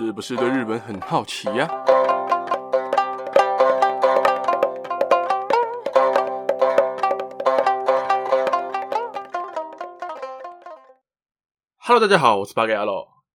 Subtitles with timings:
[0.00, 1.68] 是不是对日本很好奇呀
[11.78, 12.92] ？Hello，大家好，我是八格牙路。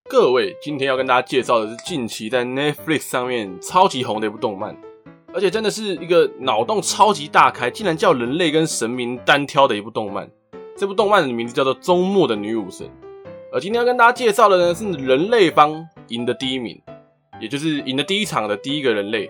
[0.10, 4.74] 各位，今天要跟大家介绍的是近期在 Netflix 上面超级红的一部动漫，
[5.34, 10.32] 而且真的是一个脑洞超级大开，竟然叫人类跟神明单挑的一部动漫。
[10.78, 12.88] 这部动漫的名字叫做《终末的女武神》。
[13.54, 16.82] 而今天要跟大家介绍的呢，是人类方赢的第一名，
[17.40, 19.30] 也就是赢的第一场的第一个人类，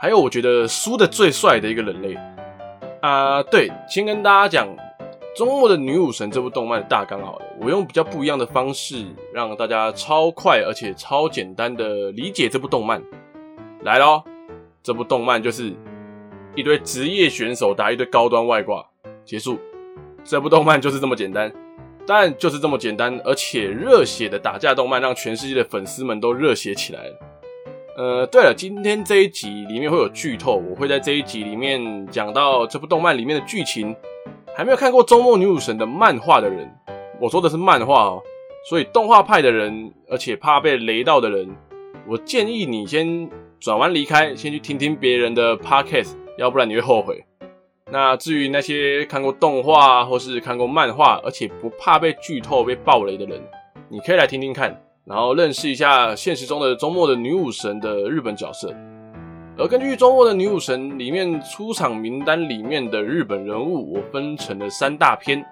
[0.00, 2.18] 还有我觉得输的最帅的一个人类。
[3.02, 4.66] 啊、对，先跟大家讲
[5.36, 9.04] 《终末的女武神》这部动漫的大纲好了，我用比较不一样的方式，
[9.34, 13.02] 让大家超快而且超简单的理解这部动漫。
[13.82, 14.24] 来咯，
[14.82, 15.74] 这部动漫就是
[16.56, 18.86] 一堆职业选手打一堆高端外挂，
[19.26, 19.58] 结束。
[20.24, 21.52] 这部动漫就是这么简单。
[22.08, 27.18] 但就是这么简单，而且热血的打架动漫，让全世界的粉丝们都热血起来了。
[27.98, 33.94] 呃，对了，今天这一集里面会有剧透，我会在这一集里面讲到这部动漫里面的剧情。
[34.56, 36.66] 还没有看过《周末女武神》的漫画的人，
[37.20, 38.22] 我说的是漫画哦，
[38.70, 41.54] 所以动画派的人，而且怕被雷到的人，
[42.08, 43.28] 我建议你先
[43.60, 47.22] 转弯离开，先去听听别人的 podcast，要不然你会后悔。
[47.90, 53.40] 那至于那些看过动画或是看过漫画，而且不怕被剧透、被爆雷的人，
[53.88, 58.74] 你可以来听听看，然后认识一下现实中的终末的女武神的日本角色。
[59.56, 65.44] 而根据终末的女武神里面出场名单里面的日本人物，我分成了三大篇，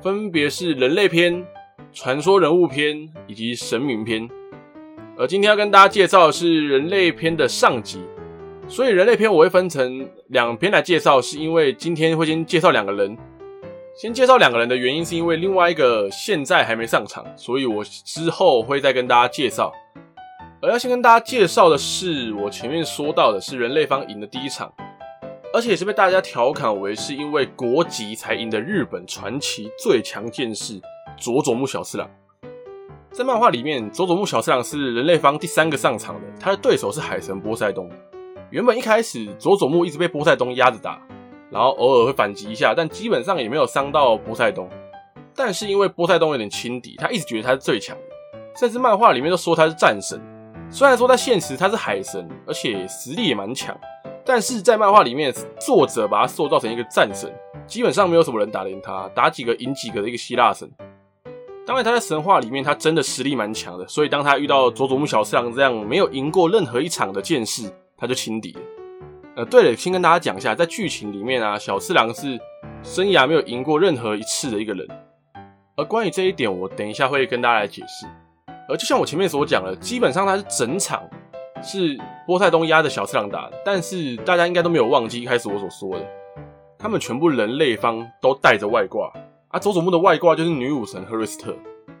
[0.00, 1.44] 分别是人类篇、
[1.92, 4.28] 传说人物篇以及神明篇。
[5.16, 8.00] 而今天要跟大家介绍的是人类篇的上集。
[8.66, 13.16] 所以人类篇我会分成两篇来介绍，是因为今天会先介绍两个人。
[13.94, 19.72] 先介绍两个人的原因是因为另外一个现在还没上场，所以我之后会再跟大家介绍。
[20.60, 24.72] 而要先跟大家介绍的是我前面说到的是人类方赢的第一场，
[25.52, 30.80] 而且也是被大家调侃为是因为国籍才赢的日本传奇最强剑士
[31.16, 32.10] 佐佐木小次郎。
[33.12, 37.88] 在漫画里面，佐佐木小次郎是人类方第三个上场的，他的对手是海神波塞冬。
[38.54, 41.02] 原本一开始佐佐木一直被波塞冬压着打，
[41.50, 44.70] 然后偶尔会反击一下，但基本上也没有伤到波塞冬。
[45.34, 50.22] 但是因为波塞冬有点轻敌，他一直觉得他是最强的，甚至漫画里面都说他是战神。
[50.70, 53.76] 虽然说在现实他是海神，而且实力也蛮强，
[54.24, 57.28] 但是在漫画里面作者把他塑造成一个战神，
[57.66, 60.70] 基本上没有什么人打得赢他，打几个赢几个的一个希腊神。
[61.66, 67.68] 当然他在神话里面他真的实力蛮强的，所以当他遇到佐佐木小次郎这样没有赢过任何一场的剑士。
[67.96, 68.56] 他就轻敌。
[69.36, 72.38] 呃，对了，先跟大家讲一下，在剧情里面啊，小次郎是
[72.84, 74.86] 生涯没有赢过任何一次的一个人。
[75.76, 78.06] 而关于这一点，我等一下会跟大家来解释。
[78.68, 81.02] 而就像我前面所讲的，基本上他是整场
[81.60, 86.06] 是波塞冬压着小次郎打，但是大家应该都没有忘记一开始我所说的，
[86.78, 89.12] 他们全部人类方都带着外挂，
[89.48, 91.52] 啊，佐佐木的外挂就是女武神赫瑞斯特。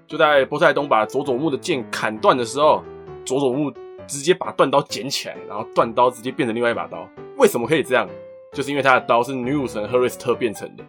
[0.06, 2.80] 就在波塞冬把佐佐木的剑砍断的时候，
[3.24, 3.72] 佐佐木。
[4.06, 7.08] 直接把断刀捡起来，然后断刀直接变成另外一把刀。
[7.36, 8.08] 为什么可以这样？
[8.52, 10.84] 就是因为他的刀是女武神赫瑞斯特变成的。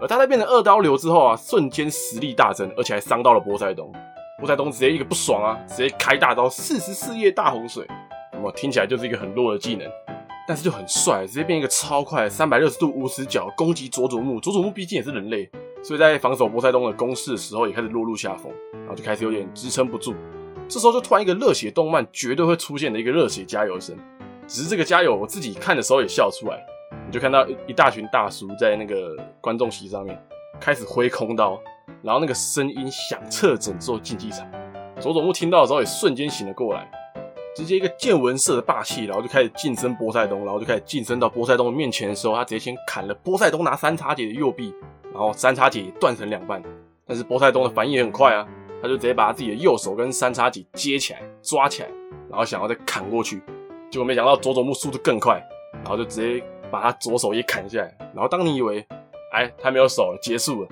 [0.00, 3.92] 而他在变成二刀流之后啊，瞬间实力大增，而且还伤到了波塞冬。
[4.38, 7.86] 波塞冬直接一个不爽啊，直接开大招四十四页大洪水。
[8.32, 9.86] 那么听起来就是一个很弱的技能，
[10.48, 14.40] 但是就很帅，直接变一个超快三百六十度无死角攻击佐佐木。
[14.40, 15.50] 佐佐木毕竟也是人类，
[15.82, 20.14] 所以在防守波塞冬的攻势的时候也开始落入下风，然后就开始有点支撑不住。
[20.70, 23.96] 这时候就突然一个热血动漫绝对会出现的一个热血加油声，
[24.46, 26.64] 只是这个加油我自己看的时候也笑出来。
[27.06, 30.16] 你就看到一大群大叔在那个观众席上面
[30.60, 31.60] 开始挥空刀，
[32.02, 34.48] 然后那个声音响彻整座竞技场。
[35.00, 36.88] 佐佐木听到的时候也瞬间醒了过来，
[37.56, 44.72] 直接一个见闻色的霸气，然后就开始近身波塞冬，然后就开始近身到波塞冬面前的时候，他直接先砍了波塞冬拿三叉戟的右臂，
[45.12, 46.62] 然后三叉戟断成两半。
[47.06, 48.46] 但是波塞冬的反应也很快啊。
[48.82, 51.88] 他就直接把他自己的右手跟三叉戟接起来，抓起来，
[52.28, 53.42] 然后想要再砍过去，
[53.90, 55.42] 结果没想到佐佐木速度更快，
[55.74, 57.94] 然后就直接把他左手也砍下来。
[58.14, 58.86] 然后当你以为，
[59.32, 60.68] 哎，他没有手了，结束了，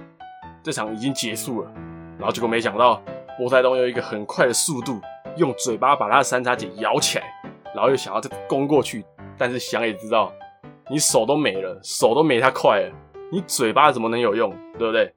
[0.63, 1.71] 这场已经结束了，
[2.19, 3.03] 然后结果没想到
[3.37, 5.01] 波塞冬用一个很快的速度，
[5.37, 7.25] 用嘴巴把他的三叉戟咬起来，
[7.75, 9.05] 然后又想要再攻过去，
[9.37, 10.33] 但是想也知道，
[10.91, 12.91] 你手都没了，手都没他快了，
[13.31, 15.15] 你嘴巴怎么能有用，对不对？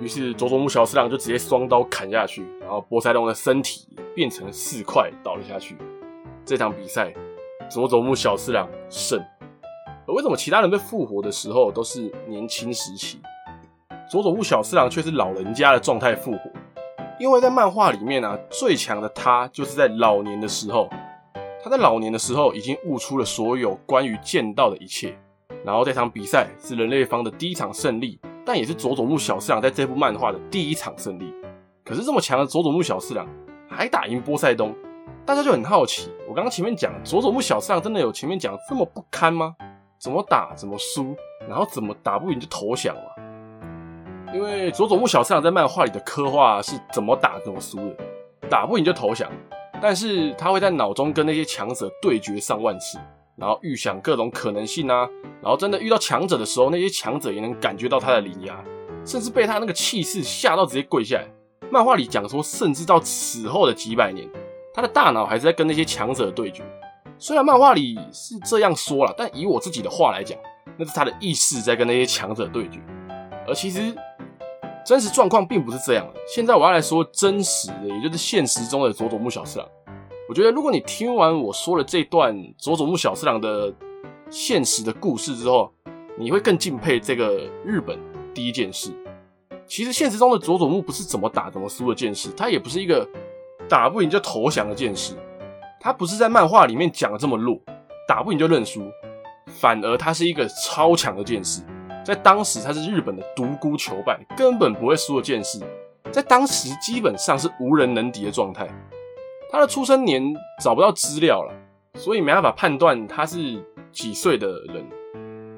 [0.00, 5.76] 于是佐佐木小次郎就直接双刀砍下去，然后波塞冬的身体变成四块倒了下去。
[6.44, 7.12] 这场比赛，
[7.70, 9.22] 佐佐木小次郎胜。
[10.06, 13.20] 而为什么其他人被复活的时候都是年轻时期，
[14.10, 16.50] 佐佐木小次郎却是老人家的状态复活？
[17.18, 20.88] 因为在漫画里面啊，最强的他就是在老年的时候，
[21.62, 25.14] 他在老年的时候已经悟出了所有关于剑道的一切。
[25.62, 28.18] 然后这场比赛是人类方的第一场胜利，
[28.52, 31.32] 但也是佐佐木小四郎在这部漫画的第一场胜利。
[31.84, 33.24] 可是这么强的佐佐木小四郎
[33.68, 34.74] 还打赢波塞冬，
[35.24, 36.10] 大家就很好奇。
[36.28, 39.54] 我刚刚前面讲佐佐木小四郎真的有前面讲这么不堪吗？
[40.00, 41.14] 怎么打怎么输，
[41.48, 44.34] 然后怎么打不赢就投降了？
[44.34, 47.96] 因为佐佐木小四郎在漫画里的刻画是怎么打怎么输的，
[48.48, 49.30] 打不赢就投降。
[49.80, 52.98] 但是他会在脑中跟那些强者对决上万次。
[53.40, 55.08] 然后预想各种可能性啊，
[55.42, 58.62] 然后真的遇到强者的时候，那些强者也能感觉到他的碾压，
[59.04, 61.26] 甚至被他那个气势吓到直接跪下来。
[61.70, 64.28] 漫画里讲说，甚至到此后的几百年，
[64.74, 66.62] 他的大脑还是在跟那些强者对决。
[67.18, 70.38] 虽然漫画里是这样说啦，但以我自己的话来讲，
[70.76, 72.78] 那是他的意识在跟那些强者对决。
[73.46, 73.94] 而其实
[74.84, 76.20] 真实状况并不是这样的。
[76.26, 79.68] 现在我要来说真实的，也就是现实中的佐佐木小四郎。
[80.30, 83.74] 我觉得，如果你听完我说了这段佐佐木小四郎的
[84.30, 85.72] 现实的故事之后，
[86.16, 87.98] 你会更敬佩这个日本
[88.32, 88.92] 第一剑士。
[89.66, 93.04] 其实现实中的佐佐木不是怎么打怎么输的剑士，他也不是一个
[93.68, 95.14] 打不赢就投降的剑士，
[95.80, 97.58] 他不是在漫画里面讲的这么弱，
[98.06, 98.82] 打不赢就认输，
[99.48, 101.60] 反而他是一个超强的剑士。
[102.04, 105.58] 在当时，他是日本的独孤求败，根本不会输的剑士，
[106.12, 108.68] 在当时基本上是无人能敌的状态。
[109.52, 110.22] 他的出生年
[110.62, 111.52] 找不到资料了，
[111.94, 113.60] 所以没办法判断他是
[113.90, 114.86] 几岁的人。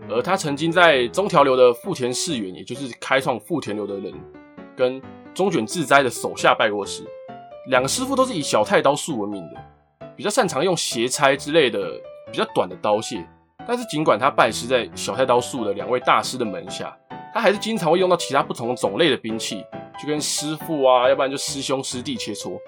[0.08, 4.12] 而他曾经在中条流的富田义元，也就是开创富田流的人，
[4.74, 5.00] 跟
[5.34, 7.04] 中卷自哉的手下拜过师。
[7.68, 12.00] 两个师傅都是以小太刀术闻名的，比较擅长用斜拆之类的
[12.30, 13.24] 比较短的刀械。
[13.66, 16.96] 但是尽管他拜师在小太刀术的两位大师的门下，
[17.32, 19.64] 他还是经常会用到其他不同种类的兵器，
[20.00, 22.58] 去跟师傅啊，要不然就师兄师弟切磋。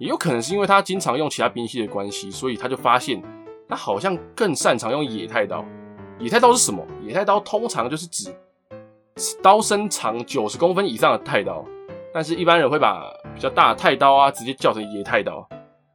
[0.00, 3.22] 也有可能是因为他经常用其他兵器的关系，所以他就发现
[3.68, 5.62] 他好像更擅长用野太刀。
[6.18, 6.82] 野太刀是什么？
[7.02, 8.34] 野太刀通常就是指
[9.42, 11.62] 刀身长九十公分以上的太刀，
[12.14, 15.46] 但是一般人会把比较大的太刀啊直接叫成野太刀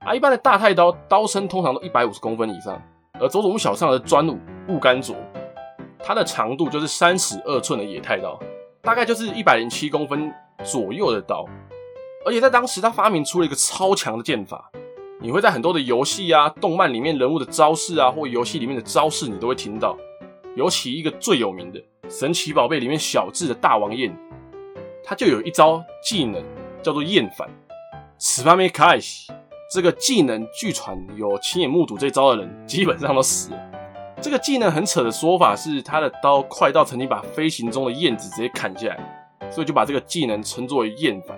[0.01, 0.13] 啊。
[0.13, 2.79] 一般的大太刀刀身通常都一百五十公分以上，
[3.19, 4.37] 而佐佐木小上的专武
[4.67, 5.15] 物干佐，
[5.97, 8.39] 它的长度就是三尺二寸的野太刀，
[8.83, 10.31] 大概就是一百零七公分
[10.63, 11.43] 左右的刀。
[12.25, 14.71] 而且在当时，他发明出了一个超强的剑法，
[15.21, 19.95] 你会在很多的游戏啊、动漫里面人物的招式啊，或游戏里面的招式，你都会听到。
[20.55, 21.79] 尤其一个最有名的
[22.09, 24.11] 《神奇宝贝》里面小智的大王焰，
[25.03, 26.43] 他就有一招技能
[26.81, 27.47] 叫做焰反。
[28.17, 29.31] 此番没开始，
[29.71, 33.59] 这个技能据传有亲眼目睹这招的人，基本上都死了。
[34.19, 41.37] 这个技能很扯的说法是，他的刀快到曾经把飞行中的燕子直接砍下来，所以就把这个技能称作为焰反。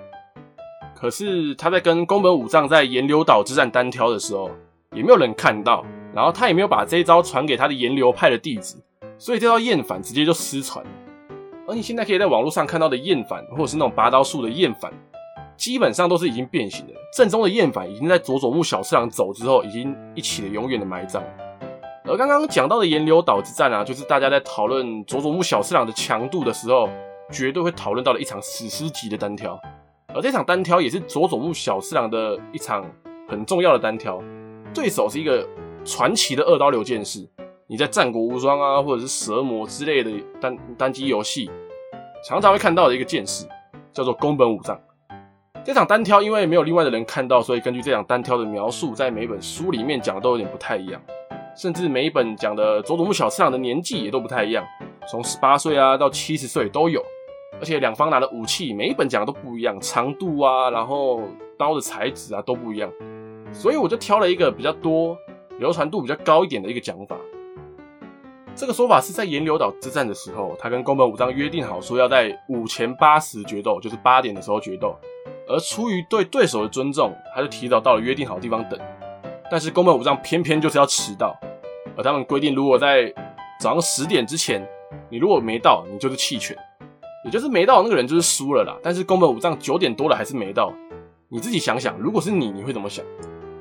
[1.00, 4.50] 可是他在跟宫本武藏在炎流岛之战单挑的时候，
[4.96, 8.84] 也没有人看到，然后他也没有把这一招传给他的炎流派的弟子，
[9.20, 10.84] 所以这招厌反直接就失传。
[11.68, 14.92] 而你现在可以在网络上看到的厌反，或者是那种拔刀术的厌反，
[15.56, 16.94] 基本上都是已经变形的。
[17.16, 21.22] 正宗的厌反已经在佐佐木小四郎走之后，已经一起了永远的埋葬。
[22.06, 26.90] 而刚刚讲到的炎流岛之战啊，就是大家在讨论佐佐木小四郎的强度的时候，
[27.32, 29.60] 绝对会讨论到的一场史诗级的单挑。
[30.18, 32.84] 而这场单挑也是佐佐木小次郎的一场
[33.28, 34.20] 很重要的单挑，
[34.74, 35.48] 对手是一个
[35.86, 37.24] 传奇的二刀流剑士。
[37.68, 40.10] 你在战国无双啊，或者是蛇魔之类的
[40.42, 41.52] 单单机游戏，
[42.28, 43.46] 常常会看到的一个剑士，
[43.94, 44.82] 叫做宫本武藏。
[45.64, 51.00] 这场单挑因为没有另外的人看到，所以根据这场单挑的描述，在每本书里面讲的都有点不太一样，
[51.56, 54.66] 甚至每一本讲的佐佐木小次郎的年纪也都不太一样，
[55.08, 57.04] 从十八岁啊到七十岁都有。
[57.60, 61.22] 而且两方拿的武器，每一本讲的都不一样，长度啊，然后
[61.58, 62.92] 刀的材质啊都不一样，
[63.52, 65.18] 所以我就挑了一个比较多、
[65.60, 67.16] 流传度比较高一点的一个讲法。
[68.56, 74.96] 这个说法是在炎流岛之战的时候，他跟宫本武藏约定好说要在午前八时决斗，就是八点的时候决斗。
[75.48, 78.80] 而出于对对手的尊重，他就提早到了约定好的地方等。
[79.50, 81.34] 但是宫本武藏偏偏就是要迟到，
[81.96, 83.14] 而他们规定，如果在
[83.62, 84.68] 早上十点之前，
[85.10, 86.58] 你如果没到，你就是弃权。
[87.26, 90.72] 也就是没到那个人就是输了啦，但是宫本武藏九点多了还是没到，
[91.30, 93.04] 你自己想想，如果是你，你会怎么想？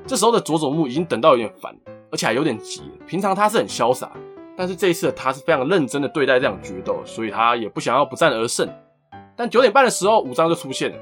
[0.05, 1.75] 这时候的佐佐木已经等到有点烦，
[2.11, 2.81] 而且还有点急。
[3.05, 4.11] 平常他是很潇洒，
[4.55, 8.69] 但是这一次他是非常认真的对待这场决斗，所以他也不想要不战而胜。
[9.35, 10.97] 但九点半的时候，武藏就出现了，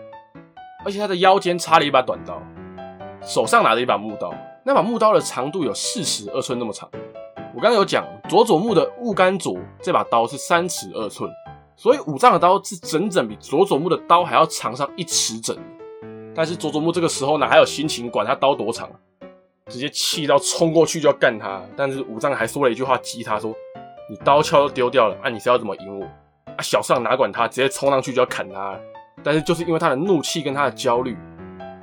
[0.83, 2.41] 而且他的腰间插了一把短刀，
[3.21, 4.33] 手上拿着一把木刀，
[4.65, 6.89] 那把木刀的长度有四尺二寸那么长。
[7.53, 11.29] 我刚刚有讲佐佐木的雾干佐这把刀是三尺二寸。
[11.75, 15.57] 所以武藏的刀是整整比佐佐木的刀还要长上一尺整，
[16.33, 18.89] 但是佐佐木这个时候哪还有心情管他刀多长，
[19.67, 21.61] 直接气到冲过去就要干他。
[21.75, 23.53] 但是武藏还说了一句话激他说
[24.09, 26.05] ：“你刀鞘都丢掉了，啊，你是要怎么赢我？”
[26.55, 28.79] 啊，小上哪管他，直接冲上去就要砍他。
[29.21, 31.17] 但是就是因为他的怒气跟他的焦虑，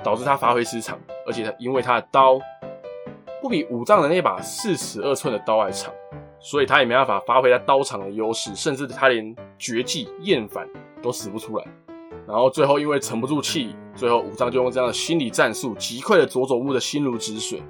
[0.03, 0.97] 导致他发挥失常，
[1.27, 2.39] 而且他因为他的刀
[3.41, 5.93] 不比武藏的那把四尺二寸的刀还长，
[6.43, 10.67] 所以他也没办法发挥他刀长的优势，甚至他连绝技厌烦
[11.01, 11.65] 都使不出来。
[12.27, 17.63] 然后最后因为沉不住气，最后武藏就用这样的心理战术击溃了佐佐木的心如止水。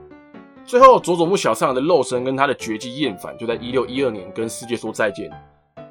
[0.65, 5.29] 最后佐佐木小次郎的肉身跟他的绝技厌烦，就在一六一二年跟世界说再见，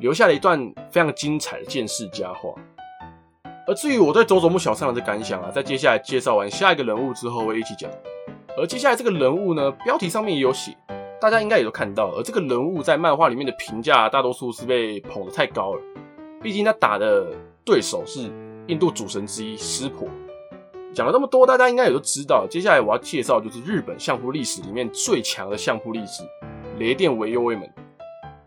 [0.01, 0.59] 留下了一段
[0.91, 2.51] 非常精彩的剑士佳话。
[3.67, 7.89] 而至于我对佐佐木小次郎的感想啊，在接下来介绍完下一个人物之后会一起讲。
[8.57, 10.77] 而接下来这个人物呢，标题上面也有写，
[11.23, 12.11] 大家应该也都看到。
[12.17, 15.81] 而这个人物在漫画里面的评价，大多数是被捧得太高了，
[16.43, 17.29] 毕竟他打的
[17.65, 18.31] 对手是。
[18.69, 20.07] 印度主神之一湿婆，
[20.95, 22.47] 讲了那么多，大家应该也都知道。
[22.49, 26.23] 接下来我要介绍就是日本相扑历史里面最强的相扑力士
[26.79, 27.69] 雷电维右卫门。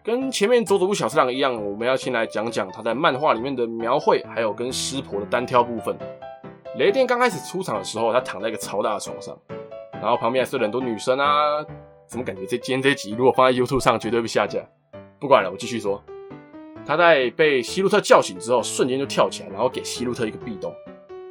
[0.01, 5.97] 跟前面佐佐木小次郎一样，我们要先来讲讲他在漫画里面的描绘，还有跟湿婆的单挑部分。
[6.77, 9.37] 雷电刚开始出场的时候，他躺在一个超大的床上，
[9.91, 11.65] 然后旁边还睡了很多女生啊。
[12.07, 14.59] 怎么感觉这今天这集如果放在 YouTube 上，绝对被下架？
[15.19, 16.01] 不管了，我继续说。
[16.85, 20.71] 他在被希路特叫醒之后，瞬间就跳起来，然后给希路特一个壁咚，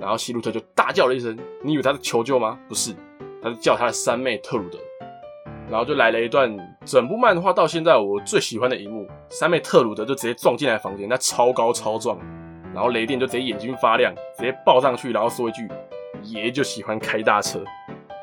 [0.00, 2.58] 然后希路特就大叫了一声：“你以为他是求救吗？
[2.68, 2.92] 不是，
[3.40, 4.78] 他是叫他的三妹特鲁德。”
[5.70, 6.54] 然后就来了一段
[6.84, 12.18] 整部漫画到现在我最喜欢的一幕：三妹特鲁德就直接撞进来房间，他超高超壮，
[12.74, 15.68] 然后雷电就直接眼睛发亮，直接抱上去，然后说一句
[16.22, 17.62] ：“爷就喜欢开大车。”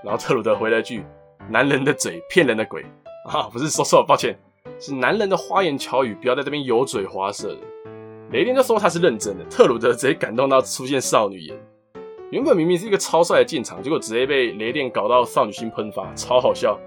[0.03, 1.03] 然后特鲁德回了一句
[1.49, 2.85] ：“男人的嘴骗人的鬼
[3.27, 4.37] 啊，不是说错了，抱歉。”
[4.79, 7.57] 是男人的花言巧语，不要在这边油嘴滑舌的。
[8.31, 11.55] 雷电就说他是认真的，特鲁德直接感动到出现少女颜。
[12.31, 16.79] 原本明明是一个超帅的进场，结果直接被雷电搞到少女心喷发，超好笑。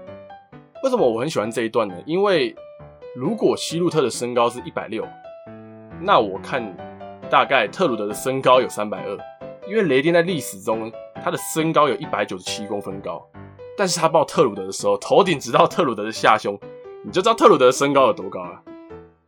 [0.83, 1.95] 为什么我很喜欢这一段呢？
[2.05, 2.55] 因为
[3.15, 5.07] 如果希路特的身高是一百六，
[6.01, 6.75] 那我看
[7.29, 9.17] 大概特鲁德的身高有三百二，
[9.69, 10.91] 因为雷电在历史中
[11.23, 13.25] 他的身高有一百九十七公分高，
[13.77, 16.57] 但是他抱特鲁德的时候，头顶直到特鲁德的下胸。
[17.03, 18.59] 你就知道特鲁德的身高有多高啊！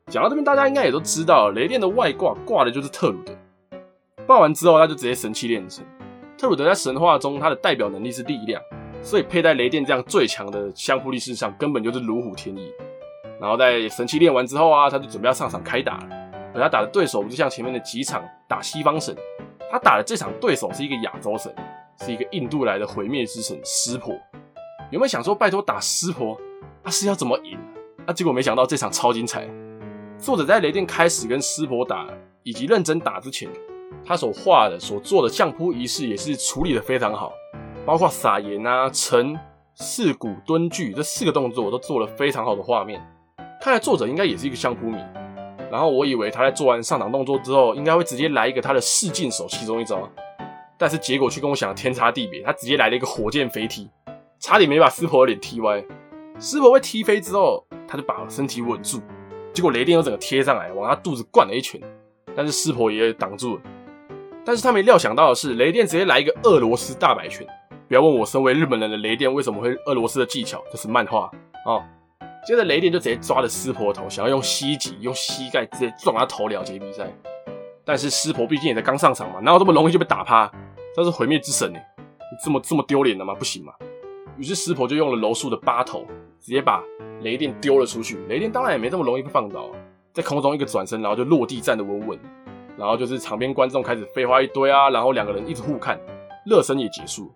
[0.08, 3.34] 讲到这边，大家应该也都知道，雷电的外挂挂的就是特鲁德。
[4.25, 5.86] 挂完之后，他就直接神器炼成。
[6.38, 8.60] 特鲁德在神话中，他的代表能力是力量，
[9.04, 12.72] 所以佩戴雷电这样最强的相扑力士上，根本就是如虎添翼。
[13.39, 16.10] 然后在神器炼完之后啊，他就准备要上场开打了。
[16.56, 19.16] 而他打的对手不是像前面的几场打西方神，
[19.72, 21.54] 他打的这场对手是一个亚洲神，
[22.01, 24.16] 是一个印度来的毁灭之神湿婆。
[24.89, 26.39] 有没有想说，拜托打湿婆？
[26.82, 27.60] 他、啊、是要怎么赢？
[28.06, 29.46] 啊，结果没想到这场超精彩。
[30.17, 32.08] 作者在雷电开始跟湿婆打
[32.44, 33.50] 以及认真打之前，
[34.06, 37.34] 他所画的、所做的相扑仪式也是处理的非常好，
[37.86, 39.38] 包括撒盐啊、沉、
[39.75, 43.06] 四股、蹲踞这四个动作都做了非常好的画面。
[43.60, 44.98] 看来作者应该也是一个相扑迷。
[45.70, 50.10] 然后我以为他在做完上场动作之后，应该会直接来一个他的四进手其中一招，
[50.77, 53.89] 但是结果却跟我想的天差地别，他直接来了一个火箭飞踢，
[54.39, 55.84] 差点没把湿婆的脸踢歪。
[56.39, 59.01] 湿婆被踢飞之后，他就把身体稳住，
[59.53, 61.82] 结果雷电又整个贴上来，往他肚子灌了一拳，
[62.36, 63.62] 但是湿婆也挡住了。
[64.46, 67.46] 但是他没料想到的是，雷电直接来一个俄罗斯大摆拳。
[67.88, 71.32] 不要问我，身为日本人的雷电为什么会俄罗斯的技巧，这是漫画
[71.65, 71.84] 哦。
[72.46, 77.12] 接着雷电就直接抓着湿婆的头，想要用膝击、用膝盖直接撞他头了结比赛。
[77.84, 80.51] 但是湿婆毕竟也在刚上场嘛，哪有这么容易就被打趴？
[80.96, 83.34] 他是毁灭之神呢，你这么这么丢脸的吗？
[83.34, 83.74] 不行嘛。
[84.38, 86.06] 于是师婆就用了柔术的八头。
[86.39, 86.82] 直接把
[87.24, 89.70] 雷电丢了出去，雷电当然也没这么容易被放倒，
[90.13, 92.20] 在空中一个转身，然后就落地站得稳稳，
[92.77, 96.00] 然后就是场边观众开始废话一堆啊，然后两个人一直互看，
[96.46, 97.34] 热身也结束，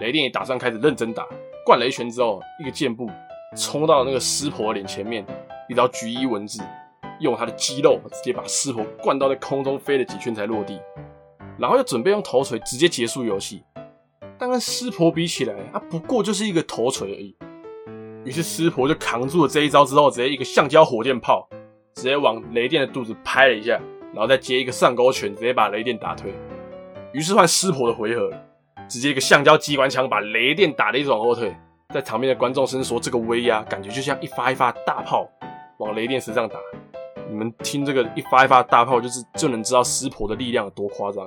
[0.00, 1.24] 雷电也打算开始认真打，
[1.64, 3.08] 灌了一拳之后，一个箭步
[3.56, 5.24] 冲到那个湿婆脸前面，
[5.68, 6.60] 一招橘一文字，
[7.20, 10.78] 用他的肌肉直接把湿婆灌到在空中飞了几圈才落地，
[11.56, 13.62] 然后又准备用头锤直接结束游戏，
[14.42, 17.36] 但跟湿婆比起来，啊不过就是一个头锤而已。
[18.24, 21.48] 于是湿婆就扛住了这一招之后，直接一个橡胶火箭炮，
[21.94, 23.80] 直接往雷电的肚子拍了一下，
[24.12, 26.34] 然后再接一个上勾拳，直接把雷电打退。
[27.12, 28.32] 于是换湿婆的回合，
[28.88, 31.54] 直接一个橡胶机关枪把雷电打得一往后退。
[31.94, 35.24] 在场边的观众声说：“这个威压感觉就像一发一发大炮
[35.78, 36.56] 往雷电身上打。”
[37.30, 41.24] 你们听这个一发一发大炮，就是就能知道湿婆的力量有多夸张。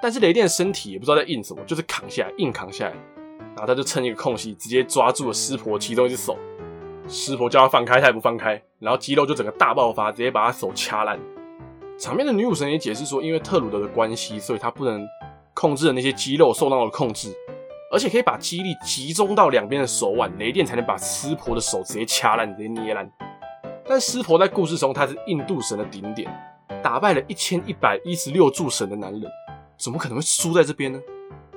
[0.00, 2.94] 但是雷电的身体也不知道在硬什么，就是扛下来，硬扛下来。
[3.56, 6.36] 然后他就趁一个空隙，直接抓住了湿婆其中一只手。
[7.08, 8.62] 湿婆叫他放开，他也不放开。
[8.78, 11.18] 然后肌肉就整个大爆发，直接把他手掐烂。
[11.98, 15.04] 场面的女武神也解释说，因为特鲁德的关系，所以他不能
[15.54, 17.34] 控制的那些肌肉受到了控制，
[17.90, 23.10] 而且可以把肌力集中到两边的手腕，雷电才能把湿婆的手直接掐烂，直接捏烂。
[23.84, 26.30] 但湿婆在故事中他是印度神的顶点，
[26.82, 29.22] 打败了一千一百一十六柱神的男人，
[29.78, 31.00] 怎么可能会输在这边呢？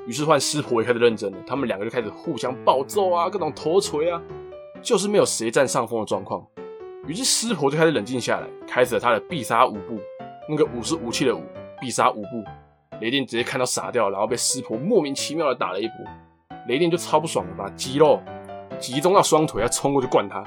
[0.08, 4.22] 于是换湿婆也开始认真了，他们两个就开始互相暴揍啊，各种头锤啊，
[4.82, 6.46] 就是没有谁占上风的状况。
[7.08, 10.00] 于是湿婆就开始冷静下来，开始了他的必杀五步，
[10.48, 11.42] 那个五是武器的五，
[11.80, 12.44] 必杀五步。
[13.00, 15.98] 雷电直接看到傻掉，然后被湿婆莫名其妙的打了一波，
[16.68, 18.22] 雷电就超不爽的把肌肉
[18.80, 20.44] 集中到双腿，要冲过去灌他，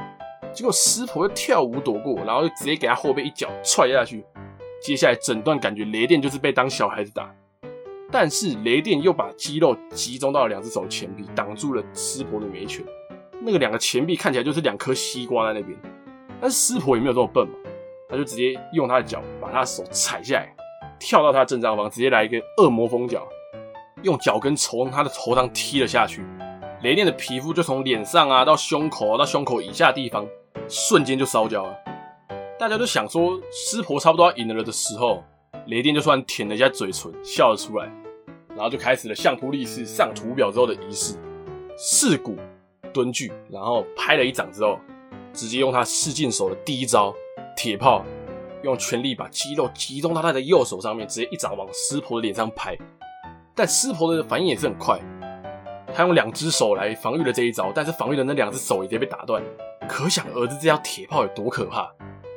[0.52, 4.24] 结果湿婆又跳舞躲过，然后就直接给他后背一脚踹下去。
[4.80, 7.34] 接下来整段感觉雷电就是被当小孩子打。
[8.14, 12.80] 但是雷电又把肌肉集中到了两只手前臂，挡住了湿婆的每一拳。
[13.40, 15.76] 那个两个前臂看起来就是两颗西瓜在那边。
[16.40, 17.54] 但是湿婆也没有这么笨嘛，
[18.08, 20.54] 他就直接用他的脚把他的手踩下来，
[21.00, 23.26] 跳到他的正上方，直接来一个恶魔风脚，
[24.04, 26.24] 用脚跟从他的头上踢了下去。
[26.84, 30.24] 雷电的皮肤就从脸上啊到胸口到胸口以下地方，
[30.68, 31.76] 瞬间就烧焦了。
[32.60, 35.24] 大家都想说湿婆差不多要赢了的时候，
[35.66, 37.90] 雷电就突然舔了一下嘴唇，笑了出来。
[38.54, 41.14] 然后就开始了相扑力士上图表之后的仪式，
[41.76, 42.36] 四股
[42.92, 44.78] 蹲踞，然后拍了一掌之后，
[45.32, 47.12] 直接用他试镜手的第一招
[47.56, 48.04] 铁炮，
[48.62, 52.76] 用全力把肌肉集中到他的右手上面，直接一掌往湿婆的脸上拍。
[53.56, 55.00] 但湿婆的反应也是很快，
[55.94, 59.42] 他用两只手来防御了这一招，但是防御的那两只手也直接被打断，
[59.88, 61.92] 可想而知这条铁炮有多可怕。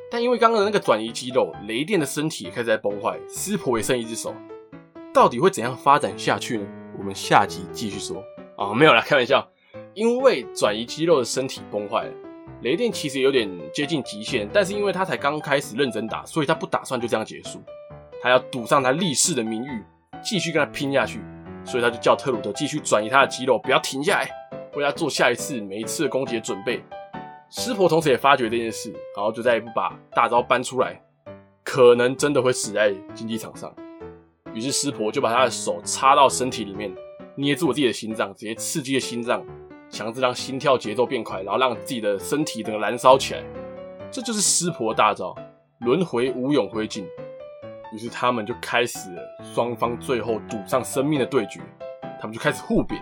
[0.09, 4.33] 但因为刚刚的那个转移肌肉，雷电的身体也开始在崩坏，湿婆也剩一只手。
[5.17, 6.67] 到底会怎样发展下去呢？
[6.95, 8.19] 我们下集继续说
[8.55, 9.45] 啊、哦，没有啦，开玩笑。
[9.95, 12.13] 因为转移肌肉的身体崩坏了，
[12.61, 17.59] 雷电其实有点接近极限，但是因为他才刚开始认真打，所以他不打算就这样结束，
[18.21, 19.83] 他要赌上他立誓的名誉，
[20.21, 21.19] 继续跟他拼下去，
[21.65, 24.29] 所以他就叫特鲁德继续转移他的肌肉，不要停下来，
[24.75, 26.79] 为他做下一次每一次的攻击的准备。
[27.49, 31.01] 师婆同时也发觉这件事，然后就再也不把大招搬出来，
[31.63, 33.73] 可能真的会死在竞技场上。
[34.57, 36.91] 于是湿婆就把他的手插到身体里面，
[37.35, 39.45] 捏住自己的心脏，直接刺激了心脏，
[39.87, 43.43] 强制让心跳节奏变快，然后让自己的身体整个燃烧起来。
[44.09, 45.35] 这就是湿婆大招——
[45.85, 47.03] 轮回无永灰烬。
[47.93, 49.21] 于是他们就开始了
[49.53, 51.61] 双方最后赌上生命的对决。
[52.19, 52.99] 他们就开始互扁，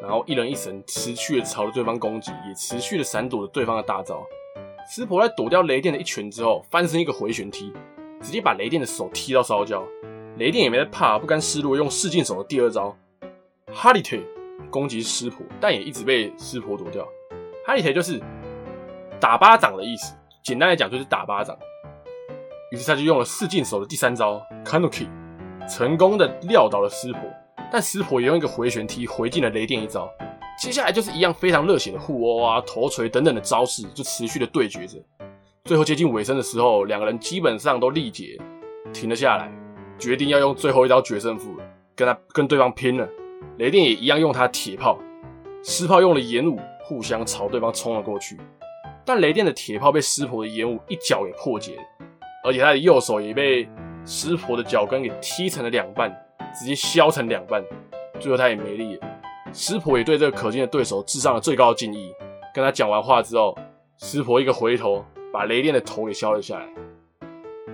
[0.00, 4.26] 然后一人一神持续的朝着对方攻击，也持续的闪躲着对方的大招。
[4.90, 7.70] 湿婆在躲掉雷电的一拳之后，翻身一个回旋踢，
[8.22, 9.84] 直接把雷电的手踢到烧焦。
[10.38, 12.96] 雷电也没在怕，不甘示弱，用试镜手的第二招
[13.72, 14.24] 哈利腿
[14.70, 17.04] 攻击湿婆，但也一直被湿婆躲掉。
[17.66, 18.22] 哈利腿就是
[19.18, 21.58] 打巴掌的意思，简单来讲就是打巴掌。
[22.70, 25.08] 于是他就用了试镜手的第三招 Kanuki，
[25.68, 27.20] 成功的撂倒了湿婆，
[27.72, 30.08] 但湿婆也用一个回旋踢回敬了雷电一招。
[30.60, 34.98] 接下来就是一样非常热血的互殴啊、头锤等等的招式，就持续的对决着。
[35.64, 38.38] 最后接近尾声的时候，两个人基本上都力竭，
[38.92, 39.50] 停了下来。
[39.98, 41.56] 决定要用最后一招决胜负，
[41.96, 43.08] 跟他跟对方拼了。
[43.58, 44.98] 雷电也一样用他铁炮，
[45.62, 48.36] 湿炮用了炎舞，互相朝对方冲了过去。
[49.04, 51.82] 但雷电的铁炮被湿婆的炎舞一脚给破解了，
[52.44, 53.68] 而且他的右手也被
[54.04, 56.10] 湿婆的脚跟给踢成了两半，
[56.54, 57.62] 直接削成两半。
[58.20, 59.06] 最后他也没力了。
[59.52, 62.12] 湿婆也对这个可敬的对手致上了最高的敬意。
[62.54, 63.56] 跟他讲完话之后，
[63.98, 66.68] 湿婆一个回头，把雷电的头给削了下来。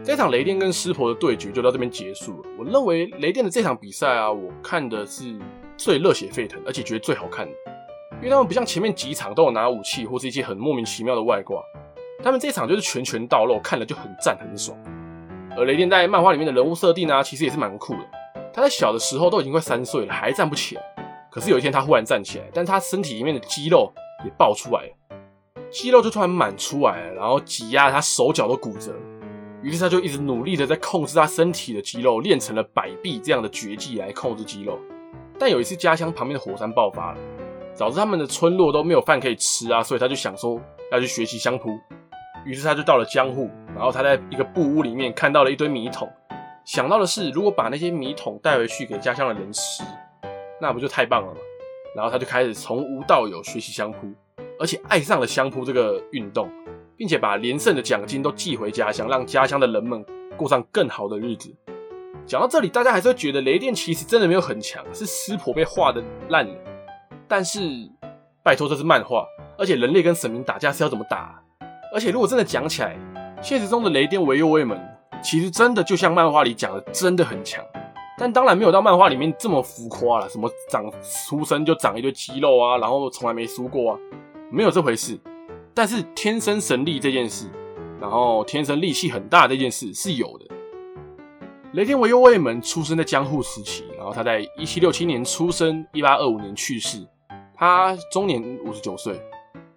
[0.04, 2.48] 这场雷电跟湿婆的对决就到这边结束了。
[2.58, 5.34] 我认为雷电的这场比赛啊，我看的是
[5.78, 7.52] 最热血沸腾，而且觉得最好看的，
[8.18, 11.62] 因为他们不像前面几场都有拿武器或是一些很莫名其妙的外挂，
[12.22, 14.76] 他们这场就是拳拳到肉，看了就很赞很爽。
[15.56, 18.00] 而雷电在漫画里面的人物设定啊，其实也是蛮酷的。
[18.52, 20.82] 他在小的时候都已经快三岁了，还站不起来，
[21.30, 23.90] 可是有一天他忽然站起来，但他身体里面的肌肉
[24.22, 25.16] 也爆出来了，
[25.70, 28.92] 肌肉就突然满出来，然后挤压他手脚都骨折。
[29.64, 34.78] 于是他就一直努力的在控制他身体的肌肉，练成了摆臂这样的绝技来控制肌肉。
[35.38, 37.18] 但有一次家乡旁边的火山爆发了，
[37.78, 40.60] 导致他们的村落都没有饭可以吃啊，所以他就想说
[40.92, 41.70] 要去学习相扑。
[42.44, 46.06] 于是他就到了江户，然后他在一个布屋里面看到了一堆米桶，
[46.66, 49.82] 想到的是如果把那些米桶带回去给家乡的人吃，
[50.60, 51.38] 那不就太棒了吗？
[51.96, 54.12] 然后他就开始从无到有学习相扑，
[54.60, 56.50] 而且爱上了相扑这个运动。
[56.96, 60.04] 并且把连胜的奖金都寄回家乡，让家乡的人们
[60.36, 61.54] 过上更好的日子。
[62.26, 66.54] 讲到这里，大家还是会觉得雷电其实真的没有很强，是湿婆被画的烂了。
[67.28, 67.60] 但是，
[68.42, 69.26] 拜托，这是漫画，
[69.58, 71.42] 而且人类跟神明打架是要怎么打？
[71.92, 72.96] 而且如果真的讲起来，
[73.42, 74.80] 现实中的雷电维右卫门
[75.22, 77.64] 其实真的就像漫画里讲的，真的很强。
[78.16, 80.90] 但当然没有到漫画里面这么浮夸了，什么长
[81.28, 83.98] 出生就长一堆肌肉啊，然后从来没输过啊，
[84.50, 85.18] 没有这回事。
[85.76, 87.50] 但是天生神力这件事，
[88.00, 90.46] 然后天生力气很大这件事是有的。
[91.72, 97.04] 雷电维优卫门出生在江户时期，然后他在一七六七年出生，一八二五年去世，
[97.56, 99.20] 他终年五十九岁。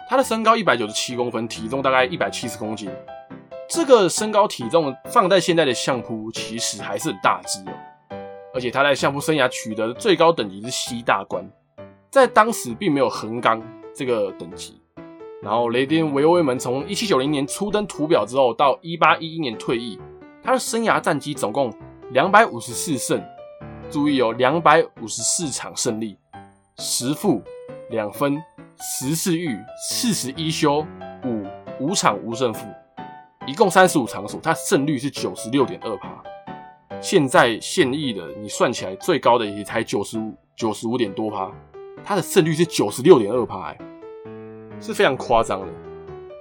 [0.08, 2.88] 他的身高一百九十七公分，体重大概一百七十公斤。
[3.68, 7.74] 这个身高体重放在现在的相扑，其实还是很大只哦。
[8.54, 11.44] 而且他在相扑生涯取得的最高等级是西大关，
[12.12, 13.60] 在当时并没有横纲
[13.96, 14.80] 这个等级。
[15.42, 20.00] 然后雷电维优卫门从一七九零年初登图表之后，到一八一一年退役，
[20.42, 21.72] 他的生涯战绩总共
[22.12, 23.24] 两百五十四胜，
[23.92, 26.18] 注意有两百五十四场胜利，
[26.80, 27.42] 十负
[27.92, 28.42] 两分，
[29.00, 29.58] 十四御，
[29.90, 30.86] 四十一休，
[31.24, 31.46] 五
[31.80, 32.66] 五场无胜负，
[33.46, 36.24] 一共三十五场数，他胜率是九十六点二趴。
[37.00, 41.52] 现在现役的你算起来最高的也才九十五九十五点多趴，
[42.04, 43.76] 他的胜率是九十六点二趴，
[44.80, 45.68] 是非常夸张的。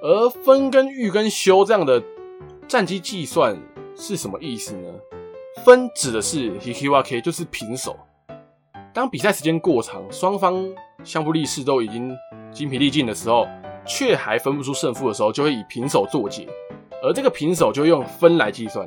[0.02, 2.02] 而分跟御跟休这样的
[2.68, 3.56] 战机计算
[3.96, 4.88] 是什么意思呢？
[5.64, 7.96] 分指的是 Hikiwake，就是平手。
[8.92, 10.64] 当比赛时间过长，双方
[11.02, 12.14] 相互力士都已经
[12.52, 13.46] 精疲力尽的时候，
[13.86, 16.46] 却还分不出胜负的时候，就会以平手作结。
[17.02, 18.86] 而这个平手就用分来计算。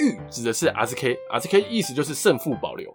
[0.00, 2.94] 御指的是 S K，S K 意思就是胜负保留。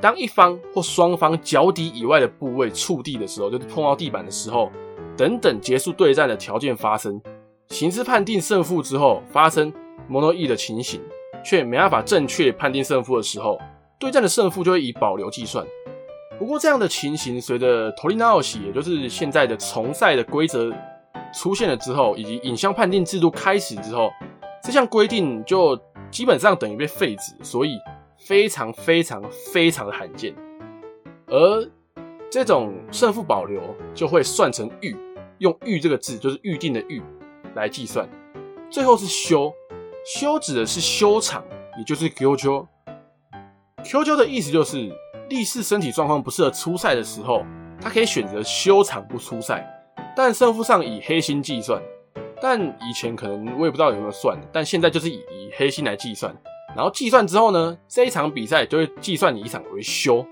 [0.00, 4.70] 当一方或双方脚底以外的部位触地的时候，就是碰到地板的时候，
[5.19, 7.21] 等等结束对战的条件发生，
[7.69, 9.73] 形势判定胜负之后，发生
[10.09, 11.01] mono E 的情形，
[11.43, 13.59] 却没办法正确判定胜负的时候，
[13.99, 15.65] 对战的胜负就会以保留计算。
[16.37, 20.71] 不过这样的情形随着トリ直し，也就是现在的重赛的规则
[21.33, 24.09] 出现了之后，以及影像判定制度开始之后，
[24.63, 25.79] 这项规定就。
[26.11, 27.77] 基本上等于被废止，所以
[28.17, 30.33] 非常非常非常的罕见。
[31.27, 31.69] 而
[32.29, 33.59] 这种胜负保留
[33.93, 34.95] 就会算成御，
[35.40, 37.02] 用御这个字就是预定的御
[37.54, 38.06] 来计算。
[38.70, 39.52] 最后是休，
[40.04, 41.42] 休指的是休场，
[41.78, 42.66] 也就是 Kyojo。
[43.82, 44.92] Kyojo 的意思就是
[45.30, 47.42] 力士身体状况不适合出赛的时候，
[47.80, 49.66] 他可以选择休场不出赛，
[50.14, 51.80] 但胜负上以黑星计算。
[52.42, 56.34] 但以前可能我也不知道有没有算，但现在就是以以黑星来计算，
[56.76, 60.24] 然后计算之后呢，这一场比赛就会计算你一场为休，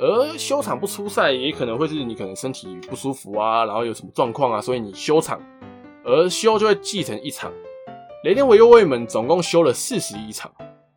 [0.00, 5.40] 而休场不出赛也可能会是你可能身体不舒服啊，然后有什么状况啊，所以你休场，
[6.04, 7.52] 而休就会计成一场。
[8.24, 10.50] 雷电维优卫门总共休了四十一场，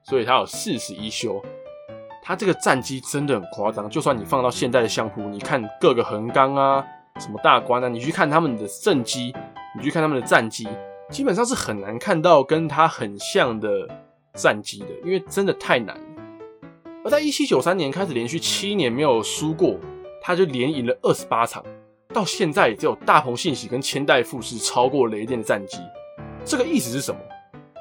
[0.04, 1.42] 所以他有四十一休，
[2.22, 6.86] 他这个战绩真的很夸张，就算你放到现在的相扑，你看各个横纲啊，
[7.20, 9.34] 什么大关啊，你去看他们的胜绩。
[9.76, 10.68] 你去看他们的战绩，
[11.10, 13.90] 基本上是很难看到跟他很像的
[14.36, 16.13] 战绩的，因为真的太难了。
[17.06, 19.78] 而在一七九三年开始连续七年没有输过，
[20.22, 21.62] 他就连赢了二十八场，
[22.14, 25.80] 到现在只有大鹏信喜跟千代富士超过雷电的战绩。
[26.46, 27.20] 这个意思是什么？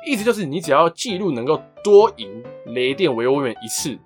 [0.04, 3.96] 意思就是你只要记录能够多赢雷电维优卫门一次，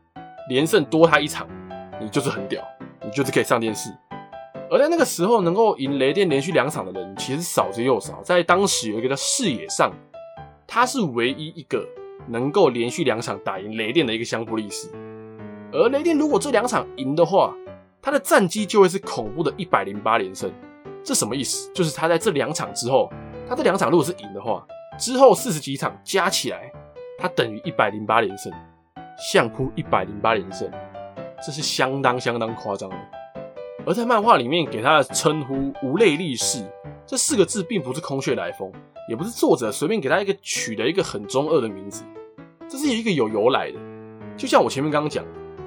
[0.50, 1.48] 连胜多他一场，
[1.98, 2.62] 你就是很屌，
[3.02, 3.88] 你就是可以上电视。
[4.70, 8.20] 而在那个时候，能够赢雷电连续两场的人其实少之又少。
[8.22, 9.90] 在当时有一个叫视野上，
[10.66, 11.87] 他是唯一一个
[12.29, 14.88] 能够连续两场打赢雷电的一个相扑力士。
[15.72, 17.55] 而雷电如果这两场赢的话，
[18.00, 20.50] 他的战绩就会是恐怖的一百零八连胜。
[21.02, 21.70] 这什么意思？
[21.72, 23.11] 就是他在这两场之后，
[23.48, 24.66] 他这两场如果是赢的话，
[24.98, 26.72] 之后四十几场加起来，
[27.18, 28.52] 他等于一百零八连胜。
[29.18, 30.70] 相扑一百零八连胜，
[31.42, 32.96] 这是相当相当夸张的。
[33.87, 36.62] 而在漫画里面给他的称呼“无泪力士”
[37.07, 38.70] 这四个字，并不是空穴来风，
[39.09, 42.05] 也不是作者随便给他一个取的一个很中二的名字，
[42.69, 43.79] 这是一个有由来的。
[44.37, 45.25] 就像我前面刚刚讲，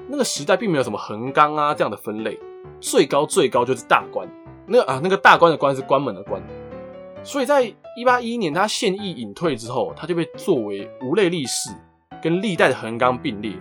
[0.07, 2.37] 那个时代并没有什么横纲啊这样的分类，
[2.79, 4.27] 最高最高就是大关，
[4.65, 6.41] 那啊那个大关的关是关门的关，
[7.23, 7.63] 所以在
[7.95, 11.69] 一八一一年他现役隐退之后，他就被作为无泪力士，
[12.21, 13.53] 跟历代的横纲并列。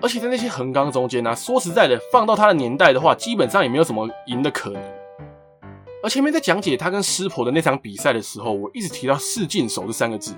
[0.00, 4.82] 而且在那些横纲中间呢、说实在的，放到他的年代的话，基本上也没有什么赢的可能。
[6.00, 10.32] 而前面在讲解他跟师婆的那场比赛的时候，我一直提到四进手这三个字，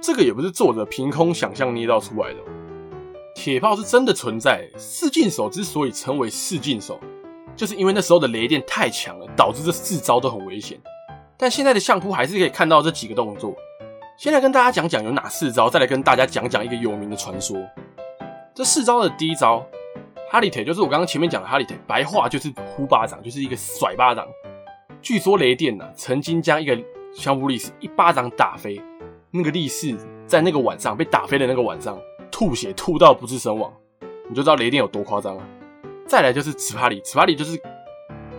[0.00, 2.40] 这个也不是作者凭空想象捏造出来的。
[3.32, 6.98] 铁炮是真的存在，四进手之所以称为四进手，
[7.54, 10.76] 就是因为那时候的雷电太强了，导致这四招都很危险。
[11.36, 13.54] 但现在的相扑还是可以看到这几个动作。
[14.18, 17.56] 先来跟大家讲讲有哪四招，再来跟大家讲讲一个有名的传说。
[18.52, 19.64] 这四招的第一招，
[20.28, 24.26] 哈利腿就是我刚刚前面讲的哈利腿，白话就是呼巴掌，就是一个甩巴掌。
[25.00, 26.76] 据说雷电呢、啊、曾经将一个
[27.14, 28.80] 相扑力士一巴掌打飞，
[29.30, 31.98] 那个力士在那个晚上被打飞的那个晚上，
[32.30, 33.72] 吐血吐到不治身亡，
[34.28, 35.42] 你就知道雷电有多夸张了。
[36.06, 37.60] 再来就是糍粑里，糍粑里就是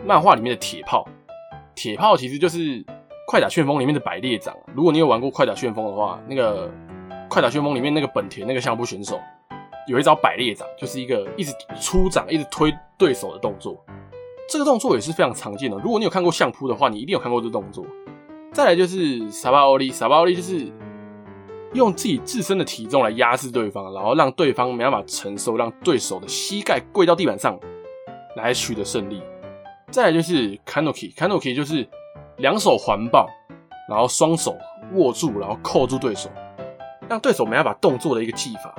[0.05, 1.07] 漫画里面的铁炮，
[1.75, 2.57] 铁炮其实就是
[3.27, 4.55] 《快打旋风》里面的百列掌。
[4.73, 6.67] 如果你有玩过《快打旋风》的话，那个
[7.29, 9.19] 《快打旋风》里面那个本田那个相扑选手
[9.87, 13.83] 有一招百列掌，就是一个一直出掌、一直推对手的动作。
[14.49, 15.77] 这个动作也是非常常见的。
[15.77, 17.85] 如果你有看过相扑的话，你一定有看过这动作。
[18.51, 20.67] 再来就是萨巴欧利，萨巴欧利就是
[21.73, 27.59] 用自己自身的体重来压制对方，然后让对方没办法承受，让对手的膝盖跪到地板上
[28.35, 29.21] 来取得胜利。
[29.91, 31.88] 再来就是 Kanoki，Kanoki 就是
[32.38, 33.27] 两手环抱，
[33.88, 34.57] 然后双手
[34.93, 36.27] 握住，然后扣住对手，
[37.07, 38.75] 让对手没办法动作的一个技法。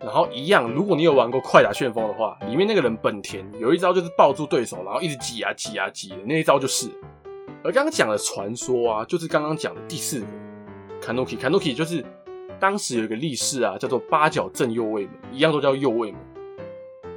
[0.00, 6.88] 然后一样，如果你有玩过《快打旋风》的话，里面那个人本田有一招就是抱住对手，然后一直挤啊挤啊挤的那一招就是。
[7.64, 10.26] 而刚刚讲的传说啊，就是刚刚讲的第四个
[11.02, 12.04] Kanoki，Kanoki 就是
[12.60, 16.20] 当时有一个力士啊，叫做八角正右卫门，一样都叫右卫门。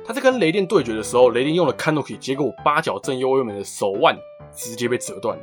[0.04, 4.18] 他在跟雷电对决的时候，雷电用了 Kanoki，结果八角正右卫门的手腕
[4.52, 5.38] 直接被折断。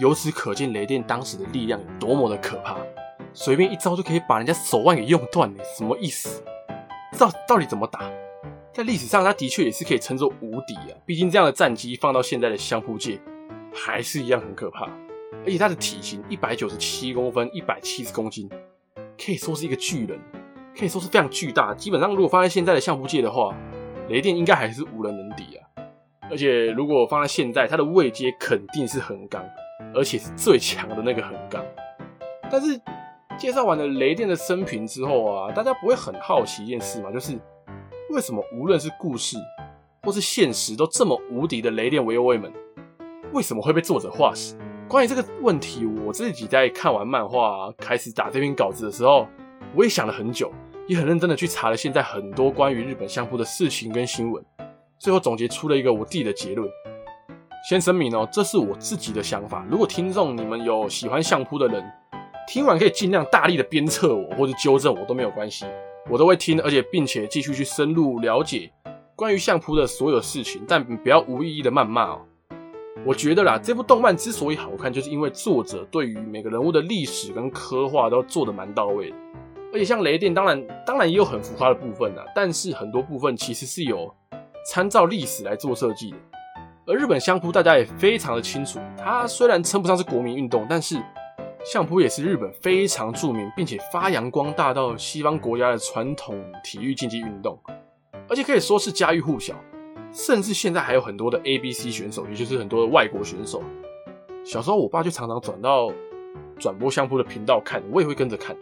[0.00, 2.76] 由此可见，雷电当时的力量有多么的可怕，
[3.32, 6.42] 随便一招就可以把人家手腕给用断，什么意思？
[7.18, 8.10] 到到底怎么打？
[8.72, 10.98] 在历史上，他的确也是可以称作无敌啊。
[11.06, 13.20] 毕竟这样的战绩放到现在的相扑界，
[13.72, 14.88] 还是一样很可怕。
[15.44, 18.48] 而且他的体型一百九十七公分，一百七十公斤，
[19.16, 20.18] 可以说是一个巨人，
[20.76, 21.72] 可以说是非常巨大。
[21.74, 23.54] 基本上，如果放在现在的相扑界的话，
[24.08, 25.62] 雷电应该还是无人能敌啊。
[26.28, 29.44] 而且，如果放在现在，他的位阶肯定是横纲，
[29.94, 31.64] 而且是最强的那个横纲。
[32.50, 32.80] 但是。
[33.36, 37.10] 介绍完了雷电的生平之后啊，大家不会很好奇一件事吗？
[37.12, 37.38] 就是
[38.10, 39.36] 为什么无论是故事
[40.02, 42.50] 或是现实都这么无敌的雷电维欧卫门，
[43.32, 44.56] 为什么会被作者画死？
[44.88, 49.26] 关于这个问题，我自己在看完漫画开始打这篇稿子的时候，
[49.74, 50.50] 我也想了很久，
[50.86, 54.42] 也很认真的去查了现在很多关于日本相扑的事情跟新闻，
[54.98, 56.68] 最后总结出了一个我自己的结论。
[57.68, 59.66] 先声明哦，这是我自己的想法。
[59.70, 61.82] 如果听众你们有喜欢相扑的人，
[62.46, 65.64] 听完可以尽量大力的鞭策我或者纠正我都没有关系，
[66.10, 68.70] 我都会听，而且并且继续去深入了解
[69.16, 72.20] 关于相扑的所有事情，但不要无意义的谩骂哦。
[73.06, 79.16] 我觉得啦，这部动漫之所以好看，就是因为作者对于每个人物的历史跟刻画都做得蛮到位的，
[79.72, 84.14] 而且像雷电，当然当然也有很浮夸的部分啊，但是很多部分其实是有
[84.70, 86.16] 参照历史来做设计的。
[86.86, 91.02] 而日本相扑大家也非常的清楚，它虽然称不上是国民运动，但是。
[91.64, 97.58] 相扑也是日本非常著名，并且发扬光大到西方国家的传统体育竞技运动，
[98.28, 99.54] 而且可以说是家喻户晓。
[100.12, 103.62] 甚至现在还有很多的 ABC 选手，也就是很多的外国选手。
[104.44, 105.90] 小时候，我爸就常常转到
[106.58, 108.54] 转播相扑的频道看，我也会跟着看。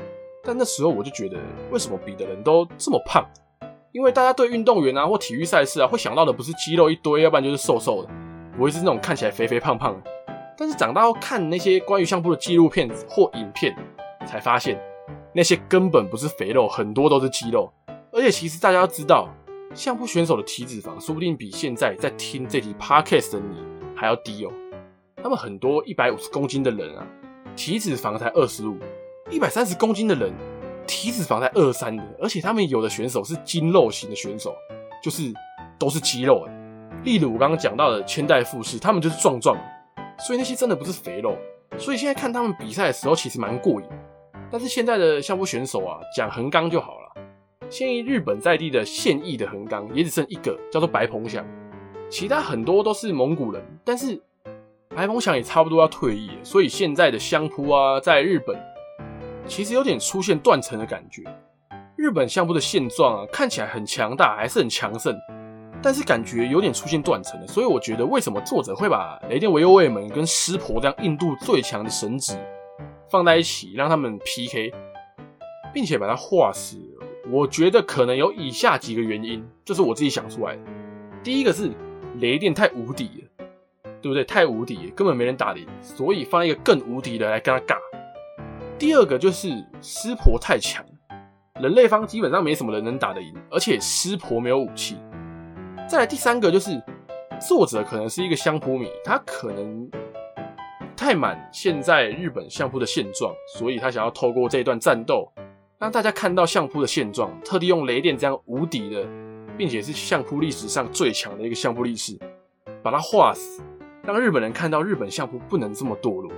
[0.44, 1.36] 但那时候我就觉得，
[1.70, 3.22] 为什么比的人都这么胖？
[3.90, 8.08] 因为大家对运动员啊或体育赛事啊，会想到的不是肌肉一堆，要不然就是瘦瘦的，
[8.56, 10.10] 不会是那种看起来肥肥胖胖的。
[10.56, 13.74] 但是长大后看那些关于相扑的纪录片或影片，
[14.26, 14.80] 才发现
[15.34, 17.72] 那些根本不是肥肉，很多都是肌肉。
[18.12, 19.28] 而且其实大家要知道，
[19.74, 23.56] 相扑选手的体脂肪说不定比现在在听这集 podcast 的你
[23.96, 24.52] 还要低哦。
[25.22, 27.06] 他们很多一百五十公斤的人啊，
[27.56, 28.74] 体脂肪才二十五；
[29.30, 30.32] 一百三十公斤的人，
[30.86, 32.04] 体脂肪才二三的。
[32.20, 34.54] 而且他们有的选手是筋肉型的选手，
[35.02, 35.32] 就是
[35.78, 36.46] 都是肌肉。
[37.04, 39.56] 例如我刚刚讲到的千代富士，他们就是壮壮。
[40.26, 41.37] 所以那些真的不是肥肉，
[41.78, 43.87] 所以现在看他们比赛的时候其实蛮过瘾。
[44.50, 47.22] 但是现在的相扑选手啊，讲横纲就好了。
[47.70, 51.44] 现役日本在地的现役的横纲也只剩一个，叫做白鹏翔，
[52.11, 53.62] 其他很多都是蒙古人。
[53.82, 54.20] 但是
[54.94, 58.54] 白鹏翔也差不多要退役，所以现在的相扑啊，在日本
[59.46, 61.22] 其实有点出现断层的感觉。
[61.96, 65.16] 日本相扑的现状啊，看起来很强大，还是很强盛。
[65.82, 72.38] 但是感觉有点出现断层了，所以我觉得为什么作者会把雷电维欧卫门跟湿婆这样印度最强的神只
[73.10, 74.72] 放在一起，让他们 PK，
[75.74, 76.78] 并且把它画死？
[77.30, 80.62] 我觉得可能有以下几个原因，这是我自己想出来的。
[81.22, 81.70] 第一个是
[82.20, 83.46] 雷电太无敌了，
[84.00, 84.24] 对不对？
[84.24, 87.76] 太无敌，根本没人打得赢，所以放一个更无敌的来跟他尬。
[88.78, 89.48] 第二个就是
[89.80, 90.84] 湿婆太强，
[91.60, 94.96] 人类方基本上没什么人能打得赢，而且湿婆没有武器。
[95.92, 96.83] 再来第三个就是，
[97.38, 99.87] 作者可能是一个相扑迷，他可能
[100.96, 105.31] 太满现在日本相扑的现状，所以他想要透过这一段战斗，
[105.78, 109.07] 让大家看到相扑的现状，特地用雷电这样无敌的，
[109.59, 112.18] 并且是相扑历史上最强的一个相扑力士，
[112.83, 113.62] 把他画死，
[114.02, 116.33] 让日本人看到日本相扑不能这么堕落。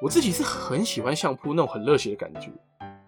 [0.00, 2.50] 我自己是很喜欢相扑那种很热血的感觉，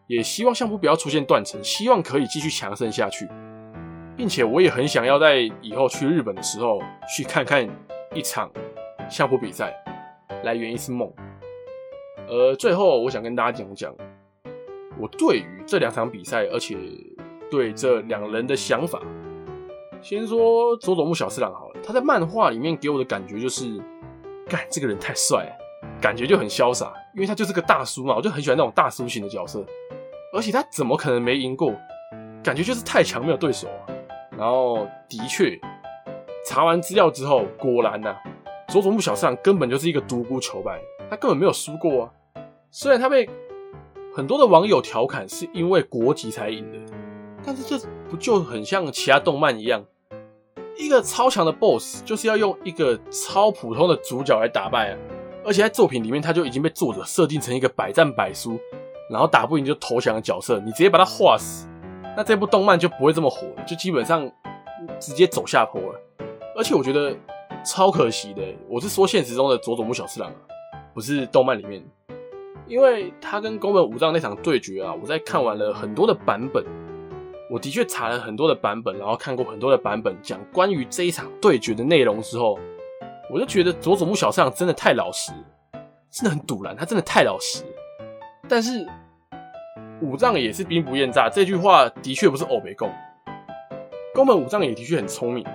[0.07, 3.27] 也希望相扑不要出现断层，希望可以继续强盛下去，
[4.17, 6.81] 并且我也很想要在以后去日本的时候
[7.17, 7.69] 去看看
[8.15, 8.51] 一场
[9.09, 9.75] 相扑比赛，
[10.45, 11.13] 来圆一次梦。
[12.29, 13.95] 而最后，我想跟大家讲讲
[14.99, 16.77] 我对于这两场比赛，而且
[17.51, 19.01] 对这两人的想法。
[20.01, 23.81] 先说佐佐木小次郎好了，他在漫画里面给我的感觉就是，
[24.49, 25.51] 干这个人太帅，
[26.01, 29.65] 感觉就很潇洒，因为他就是个大叔嘛，我就很喜欢那种大叔型的角色。
[30.33, 31.75] 而且他怎么可能没赢过？
[32.43, 33.69] 感觉就是太强没有对手。
[34.37, 35.59] 然后的确，
[36.47, 38.17] 查完资料之后，果然呐、
[38.69, 42.11] 佐佐木小次郎根本就是一个独孤求败，他根本没有输过啊。
[42.71, 43.29] 虽然他被
[44.15, 46.79] 很多的网友调侃是因为国籍才赢的，
[47.45, 49.85] 但是这不就很像其他动漫一样？
[50.79, 54.99] 一个超强的 BOSS 就是要用一个超普通的主角来打败啊！
[55.45, 58.59] 而且在作品里面，他就已经被作者设定成一个百战百输，
[59.11, 61.69] 然后打不赢就投降的角色，你直接把他画死，
[62.17, 64.31] 那这部动漫就不会这么火了，就基本上
[65.01, 66.01] 直接走下坡了。
[66.57, 67.17] 而且我觉得
[67.65, 70.31] 超可惜的，我是说现实中的佐佐木小次郎，
[70.93, 71.83] 不是动漫里面，
[72.67, 76.65] 因为他跟宫本武藏那场对决啊，我在看完了很多的版本。
[77.51, 82.59] 我的确查了很多的版本，然后看过很多的版本讲关于这一场对决的内容之后，
[83.31, 85.33] 我就觉得佐佐木小次郎真的太老实，
[86.11, 87.63] 真的很赌然，他真的太老实。
[88.49, 88.87] 但是
[90.03, 92.91] 武藏也是兵不厌诈，这句话的确不是偶没共。
[94.13, 95.47] 宫本武藏也的确很聪明，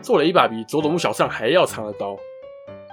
[0.00, 2.16] 做了一把比佐佐木小尚还要长的刀。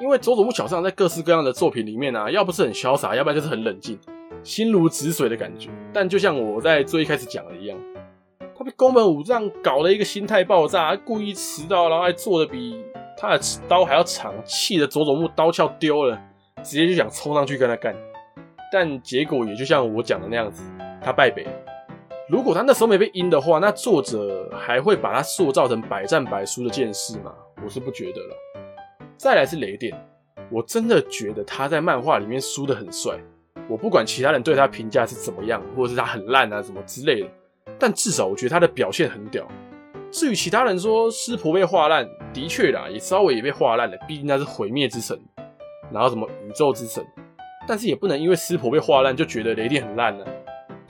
[0.02, 3.98] 因为佐佐木小尚在各式各样的作品里面啊，要不是很潇洒，要不然就是很冷静，
[4.42, 5.70] 心如止水的感觉。
[5.94, 7.78] 但就像我在最一开始讲的一样。
[8.58, 12.84] 他被宫本武藏搞了一个心态爆炸，故意迟到，然后还做的比
[13.16, 16.20] 他的刀还要长，气得佐佐木刀鞘丢了，
[16.64, 17.96] 直接就想冲上去跟他干。
[18.72, 20.64] 但结果也就像我讲的那样子，
[21.04, 21.46] 他败北。
[22.30, 27.34] 如果他那时候没被阴的话，那作者还会把他塑造成百战百输的剑士吗？
[27.64, 28.36] 我是不觉得了。
[29.18, 29.94] 再来是雷电，
[30.50, 33.18] 我真的觉得他在漫画里面输得很帅。
[33.70, 37.28] 我不管其他人对他评价是怎么样，或者是他很烂啊什么之类的。
[37.78, 39.48] 但至少我觉得他的表现很屌。
[40.12, 43.98] 至于其他人说湿婆被画烂，的确啦，也稍微也被画烂了。
[44.08, 45.20] 毕竟他是毁灭之神，
[45.92, 47.06] 然后什么宇宙之神，
[47.68, 50.26] 但是也不能因为湿婆被画烂就觉得雷电很烂了。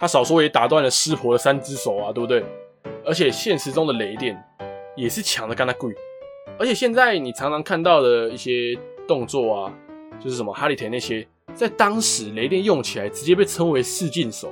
[0.03, 2.43] 他少说也打断了湿婆的三只手啊，对不对？
[3.05, 4.37] 而且现实中的雷电
[4.97, 5.95] 也是强的干他贵。
[6.59, 9.73] 而且现在你常常看到的一些动作啊，
[10.19, 14.51] 就是什么哈利田那些，在当时雷电用起来直接被称为四进手。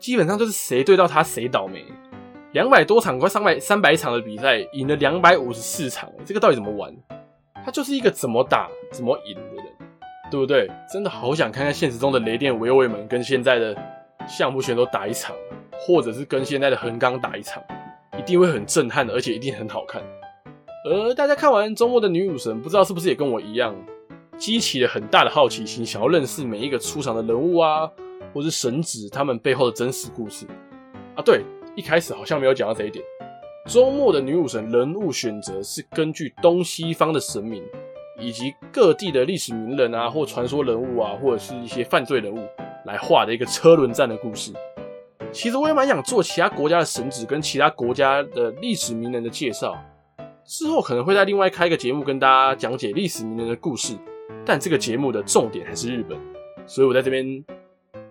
[0.00, 1.84] 基本上就是谁对到他谁倒霉。
[2.50, 6.92] 两百多场快三百三百场的比赛，赢了两百五十四场，这个到底怎么玩？
[7.64, 9.64] 他就是一个怎么打怎么赢的人，
[10.32, 10.68] 对不对？
[10.92, 13.72] 真的好想看看现实中的雷电维欧卫门跟现在的
[14.28, 15.34] 相扑选手打一场，
[15.72, 17.62] 或者是跟现在的横纲打一场，
[18.18, 20.02] 一定会很震撼的，而且一定很好看。
[20.88, 23.74] 而大家看完周末的女武神，不知道是不是也跟我一样，
[24.38, 27.90] 激起了很大的好奇心，想要认识每一个出场的人物啊。
[28.32, 30.44] 或是神祇他们背后的真实故事
[31.14, 31.44] 啊，对，
[31.76, 33.04] 一开始好像没有讲到这一点。
[33.68, 37.62] 周末的女武神人物选择是根据东西方的神明
[38.18, 42.44] 以及各地的历史名人啊，或传说人物啊，或者是一些犯罪人物
[42.84, 44.52] 来画的一个车轮战的故事。
[45.32, 49.76] 其实我也蛮想做其他国家的神祇跟其他国家的历史名人的介绍，
[50.44, 53.94] 之后可能会再另外开一个节目跟大家讲解历史名人的故事。
[54.44, 56.18] 但这个节目的重点还是日本，
[56.66, 57.44] 所以我在这边。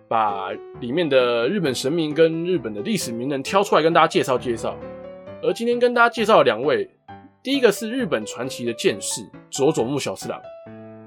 [0.06, 4.78] 把里面的日本神明跟日本的历史名人挑出来跟大家介绍介绍。
[5.42, 6.88] 而今天跟大家介绍两位，
[7.42, 10.40] 第一个是日本传奇的剑士佐佐木小次郎，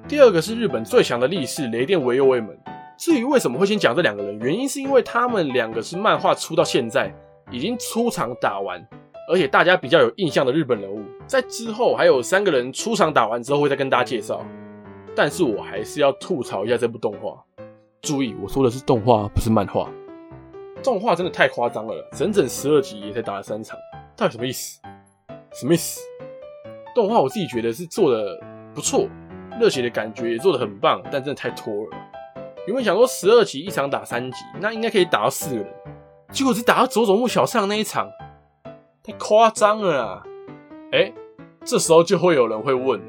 [0.09, 2.59] 第二个是日本最强的力士雷电维右卫门。
[2.99, 7.15] 至于为什么会先讲这两个人，原因是因为他们两个是漫画出到现在
[7.51, 8.83] 已经出场打完，
[9.31, 11.03] 而且大家比较有印象的日本人物。
[11.27, 14.45] 在之后还有三个人出场打完之后会再跟大家介绍，
[15.15, 17.43] 但是我还是要吐槽一下这部动画。
[18.01, 19.91] 注意，我说的是动画，不是漫画。
[20.83, 23.77] 动画真的太夸张了，整整十二集也才打了三场，
[24.16, 24.81] 到底什么意思？
[25.53, 26.01] 什么意思？
[26.95, 28.39] 动画我自己觉得是做的
[28.75, 29.09] 不错，
[29.61, 31.97] 热血的感觉也做的很棒，但真的太拖了。
[32.67, 35.73] 原本想说十二集一场打三集，那应该可以打到四个人，
[36.33, 38.11] 结果只打到佐佐木小上那一场，
[39.05, 40.23] 太夸张了啦！
[40.91, 41.14] 哎、欸，
[41.64, 43.01] 这时候就会有人会问：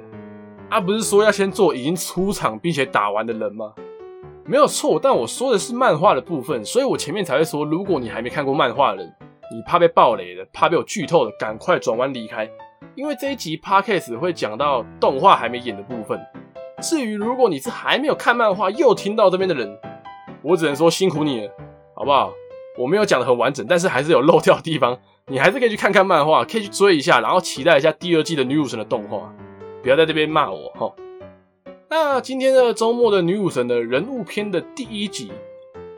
[0.70, 3.74] 啊，不是说要先做已经出场并且打完的人吗？
[4.46, 9.16] 没有错，但我说的是漫画的部分，所以我前面才会说，如果你还没看过漫画的人，
[9.52, 12.48] 你怕被爆雷的，怕被我剧透的，赶快转弯离开，
[12.94, 16.20] 因为这一集 Podcast 会讲到动画还没演的部分。
[16.82, 19.80] 至于如果你是还没有看漫画又听到这边的人，
[20.44, 21.52] 我只能说辛苦你了，
[21.96, 22.32] 好不好？
[22.78, 29.34] 我没有讲的很完整，但是还是有漏掉的地方，你还是可以去看看漫画，可以去追一下，然后期待一下第二季的女武神的动画。
[29.82, 30.94] 不要在这边骂我哈。
[31.90, 35.32] 那今天的周末的女武神的人物篇的第一集，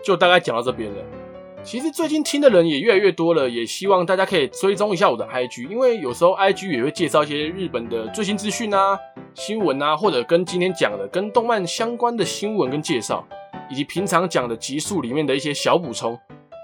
[0.01, 1.03] 就大概讲到这边了。
[1.61, 8.97] 其实最近听的人也越来越多了，也希望大家可以追踪一下我的 IG，因为有时候 IG 也会介绍一些日本的最新资讯啊、
[9.39, 13.25] 新闻啊，或者跟今天讲的跟动漫相关的新闻跟介绍，
[13.69, 16.19] 以及平常讲的集数里面的一些小补充，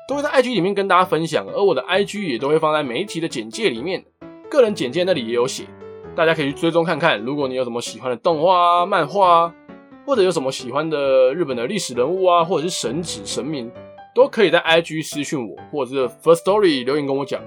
[0.10, 1.48] 都会在 IG 里面跟大家分享。
[1.48, 4.04] 而我的 IG 也都会放在每一集的简介里面，
[4.52, 5.64] 个人简介那里也有写，
[6.18, 7.18] 大家可以去追踪看看。
[7.22, 9.54] 如果你有什么喜欢的动画啊、漫画啊，
[10.06, 13.72] 或者有什么喜欢的日本的历史人物啊，或者是神祇神明。
[14.14, 17.42] 都可以在 IG 私讯我，或者是 First Story 留言跟我讲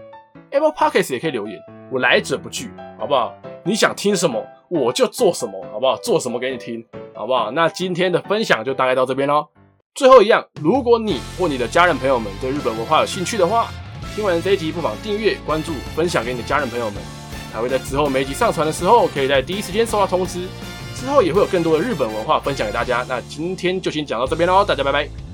[0.50, 1.58] ，Apple Podcast 也可以留言，
[1.90, 3.34] 我来者不拒，好不好？
[3.68, 5.94] 你想听什么，我就做什么，好不好？
[5.98, 6.82] 做什么给你听，
[7.14, 7.50] 好不好？
[7.50, 9.46] 那今天的分享就大概到这边喽。
[9.94, 13.68] 最后一样，如果你或你的家人朋友们对日本文化有兴趣的话，
[14.14, 16.94] 听完这一集不妨订阅、关注、分享给你的家人朋友们，
[17.52, 20.48] 还会在之后每一集上传的时候，可以在第一时间收到通知。
[20.94, 23.04] 之后也会有更多的日本文化分享给大家。
[23.06, 25.27] 那今天就先讲到这边喽，大家拜拜。